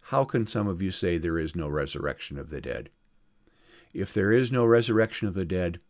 how 0.09 0.25
can 0.25 0.47
some 0.47 0.69
of 0.69 0.83
you 0.83 0.91
say 0.91 1.17
there 1.17 1.39
is 1.39 1.57
no 1.57 1.69
resurrection 1.69 2.39
of 2.39 2.51
the 2.51 2.61
dead? 2.61 2.91
If 3.95 4.13
there 4.13 4.33
is 4.33 4.53
no 4.53 4.67
resurrection 4.67 5.29
of 5.29 5.35
the 5.35 5.47
dead, 5.47 5.81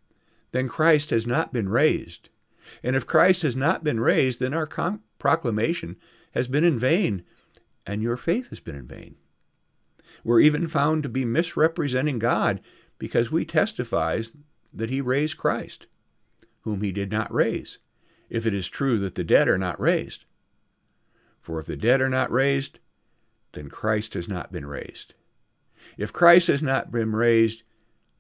then 0.53 0.69
Christ 0.69 1.11
has 1.11 1.27
not 1.27 1.53
been 1.53 1.69
raised. 1.69 2.29
And 2.83 2.95
if 2.95 3.07
Christ 3.07 3.43
has 3.43 3.57
not 3.57 3.83
been 3.83 3.99
raised, 3.99 4.39
then 4.39 4.55
our 4.55 4.67
con- 4.67 5.01
proclamation 5.19 5.97
has 6.33 6.47
been 6.47 6.63
in 6.63 6.79
vain, 6.79 7.25
and 7.87 8.03
your 8.03 8.17
faith 8.17 8.51
has 8.51 8.61
been 8.61 8.77
in 8.77 8.87
vain. 8.87 9.17
We're 10.23 10.41
even 10.41 10.69
found 10.69 11.03
to 11.03 11.09
be 11.09 11.25
misrepresenting 11.25 12.21
God 12.21 12.61
because 12.99 13.33
we 13.33 13.45
testify 13.45 14.23
that 14.73 14.91
he 14.91 15.01
raised 15.01 15.37
Christ, 15.37 15.87
whom 16.61 16.83
he 16.83 16.93
did 16.93 17.11
not 17.11 17.35
raise, 17.35 17.79
if 18.31 18.47
it 18.47 18.55
is 18.55 18.69
true 18.69 18.99
that 18.99 19.17
the 19.17 19.25
dead 19.25 19.49
are 19.49 19.59
not 19.59 19.81
raised. 19.81 20.25
For 21.41 21.59
if 21.59 21.67
the 21.67 21.77
dead 21.77 22.01
are 22.01 22.09
not 22.09 22.31
raised, 22.31 22.79
then 23.55 23.69
Christ 23.69 24.15
has 24.15 24.29
not 24.29 24.53
been 24.53 24.67
raised. 24.67 25.15
If 25.97 26.13
Christ 26.13 26.49
has 26.49 26.63
not 26.63 26.91
been 26.91 27.13
raised, 27.13 27.63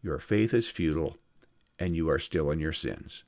your 0.02 0.18
faith 0.18 0.54
is 0.54 0.68
futile, 0.68 1.18
and 1.78 1.96
you 1.96 2.08
are 2.08 2.18
still 2.18 2.50
in 2.50 2.60
your 2.60 2.72
sins. 2.72 3.24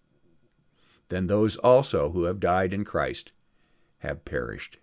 Then 1.09 1.27
those 1.27 1.57
also 1.57 2.11
who 2.11 2.25
have 2.25 2.41
died 2.41 2.73
in 2.73 2.85
Christ 2.85 3.33
have 3.99 4.25
perished. 4.25 4.79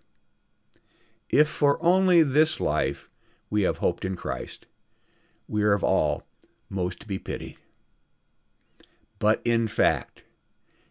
If 1.29 1.47
for 1.47 1.83
only 1.83 2.23
this 2.23 2.59
life 2.59 3.09
we 3.49 3.63
have 3.63 3.77
hoped 3.77 4.05
in 4.05 4.15
Christ, 4.15 4.65
we 5.47 5.63
are 5.63 5.73
of 5.73 5.83
all 5.83 6.23
most 6.69 6.99
to 7.01 7.07
be 7.07 7.19
pitied. 7.19 7.57
But 9.19 9.41
in 9.45 9.67
fact, 9.67 10.23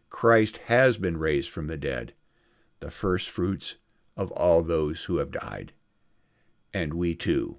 Christ 0.08 0.58
has 0.66 0.98
been 0.98 1.16
raised 1.16 1.50
from 1.50 1.66
the 1.66 1.76
dead, 1.76 2.14
the 2.80 2.90
first 2.90 3.28
fruits 3.28 3.76
of 4.16 4.30
all 4.32 4.62
those 4.62 5.04
who 5.04 5.18
have 5.18 5.30
died 5.30 5.72
and 6.72 6.94
we 6.94 7.14
too 7.14 7.58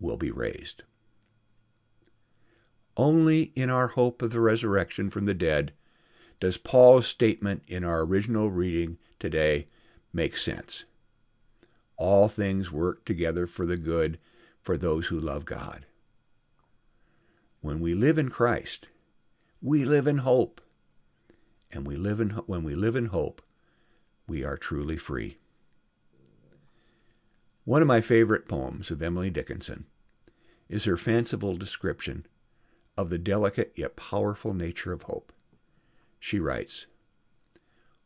will 0.00 0.16
be 0.16 0.30
raised. 0.30 0.82
Only 2.96 3.52
in 3.54 3.70
our 3.70 3.88
hope 3.88 4.22
of 4.22 4.32
the 4.32 4.40
resurrection 4.40 5.08
from 5.10 5.24
the 5.24 5.34
dead 5.34 5.72
does 6.40 6.58
Paul's 6.58 7.06
statement 7.06 7.62
in 7.68 7.84
our 7.84 8.02
original 8.02 8.50
reading 8.50 8.98
today 9.18 9.68
make 10.12 10.36
sense. 10.36 10.84
All 11.96 12.28
things 12.28 12.70
work 12.70 13.04
together 13.04 13.46
for 13.46 13.66
the 13.66 13.76
good 13.76 14.18
for 14.60 14.76
those 14.76 15.06
who 15.06 15.18
love 15.18 15.44
God. 15.44 15.86
When 17.60 17.80
we 17.80 17.94
live 17.94 18.18
in 18.18 18.28
Christ, 18.28 18.88
we 19.60 19.84
live 19.84 20.06
in 20.06 20.18
hope. 20.18 20.60
And 21.70 21.86
we 21.86 21.96
live 21.96 22.20
in, 22.20 22.30
when 22.30 22.62
we 22.62 22.74
live 22.74 22.96
in 22.96 23.06
hope, 23.06 23.42
we 24.26 24.44
are 24.44 24.56
truly 24.56 24.96
free. 24.96 25.38
One 27.68 27.82
of 27.82 27.88
my 27.88 28.00
favorite 28.00 28.48
poems 28.48 28.90
of 28.90 29.02
Emily 29.02 29.28
Dickinson 29.28 29.84
is 30.70 30.86
her 30.86 30.96
fanciful 30.96 31.54
description 31.54 32.24
of 32.96 33.10
the 33.10 33.18
delicate 33.18 33.74
yet 33.76 33.94
powerful 33.94 34.54
nature 34.54 34.90
of 34.90 35.02
hope. 35.02 35.34
She 36.18 36.40
writes 36.40 36.86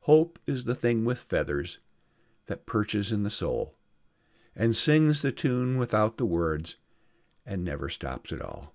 Hope 0.01 0.41
is 0.49 0.65
the 0.65 0.75
thing 0.75 1.05
with 1.05 1.21
feathers 1.21 1.79
that 2.47 2.67
perches 2.67 3.13
in 3.13 3.23
the 3.23 3.31
soul, 3.31 3.77
and 4.57 4.75
sings 4.75 5.23
the 5.23 5.31
tune 5.31 5.79
without 5.79 6.17
the 6.17 6.27
words, 6.27 6.75
and 7.47 7.63
never 7.63 7.89
stops 7.89 8.33
at 8.33 8.43
all. 8.43 8.75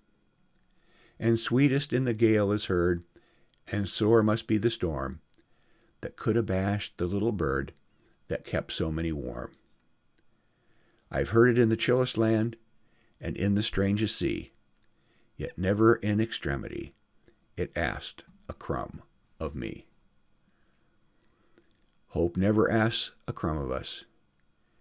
And 1.19 1.37
sweetest 1.37 1.91
in 1.91 2.05
the 2.05 2.13
gale 2.13 2.49
is 2.53 2.67
heard, 2.67 3.03
and 3.67 3.89
sore 3.89 4.23
must 4.23 4.47
be 4.47 4.57
the 4.57 4.71
storm 4.71 5.19
that 5.99 6.15
could 6.15 6.37
abash 6.37 6.95
the 6.95 7.07
little 7.07 7.33
bird 7.33 7.73
that 8.29 8.45
kept 8.45 8.71
so 8.71 8.89
many 8.89 9.11
warm. 9.11 9.51
I've 11.09 11.29
heard 11.29 11.49
it 11.49 11.61
in 11.61 11.69
the 11.69 11.77
chillest 11.77 12.17
land 12.17 12.57
and 13.19 13.37
in 13.37 13.55
the 13.55 13.61
strangest 13.61 14.17
sea, 14.17 14.51
yet 15.35 15.57
never 15.57 15.95
in 15.95 16.19
extremity 16.19 16.93
it 17.55 17.71
asked 17.75 18.23
a 18.49 18.53
crumb 18.53 19.01
of 19.39 19.55
me. 19.55 19.87
Hope 22.09 22.37
never 22.37 22.69
asks 22.69 23.11
a 23.27 23.33
crumb 23.33 23.57
of 23.57 23.71
us. 23.71 24.05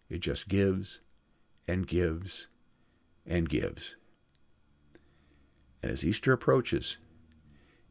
It 0.08 0.20
just 0.20 0.48
gives 0.48 1.00
and 1.66 1.86
gives 1.86 2.46
and 3.26 3.48
gives. 3.48 3.96
And 5.82 5.90
as 5.90 6.04
Easter 6.04 6.32
approaches, 6.32 6.98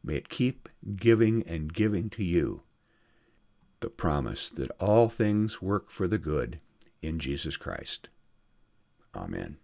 may 0.02 0.16
it 0.16 0.28
keep 0.28 0.68
giving 0.96 1.42
and 1.44 1.72
giving 1.72 2.10
to 2.10 2.24
you 2.24 2.62
the 3.80 3.90
promise 3.90 4.50
that 4.50 4.70
all 4.80 5.08
things 5.08 5.60
work 5.60 5.90
for 5.90 6.08
the 6.08 6.18
good 6.18 6.60
in 7.02 7.18
Jesus 7.18 7.56
Christ. 7.56 8.08
Amen. 9.16 9.56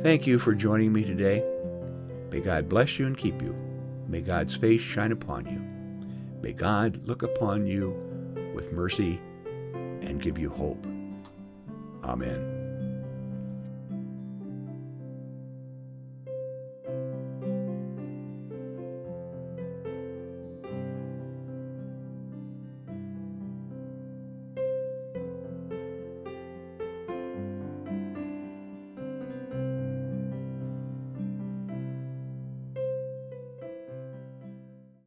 Thank 0.00 0.26
you 0.26 0.38
for 0.38 0.54
joining 0.54 0.92
me 0.92 1.04
today. 1.04 1.44
May 2.30 2.40
God 2.40 2.68
bless 2.68 2.98
you 2.98 3.06
and 3.06 3.16
keep 3.16 3.40
you. 3.40 3.56
May 4.08 4.20
God's 4.20 4.56
face 4.56 4.80
shine 4.80 5.12
upon 5.12 5.46
you. 5.46 5.60
May 6.42 6.52
God 6.52 7.06
look 7.06 7.22
upon 7.22 7.66
you 7.66 7.90
with 8.54 8.72
mercy 8.72 9.20
and 9.74 10.20
give 10.20 10.38
you 10.38 10.50
hope. 10.50 10.84
Amen. 12.04 12.51